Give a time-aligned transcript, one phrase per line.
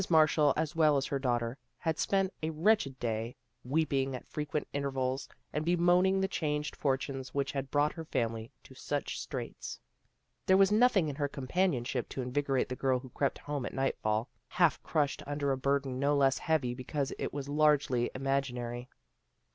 [0.09, 5.29] Marshall, as well as her daughter, had spent a wretched day, weeping at frequent intervals,
[5.53, 9.79] and bemoaning the changed fortunes which had brought her family to such straits.
[10.47, 14.27] There was nothing in her companionship to invigorate the girl who crept home at nightfall,
[14.47, 18.89] half crushed under a burden no less heavy because it was largely imaginary.